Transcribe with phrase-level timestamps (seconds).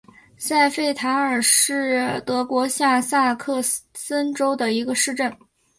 [0.35, 3.61] 塞费塔尔是德国下萨克
[3.93, 5.31] 森州的一个市镇。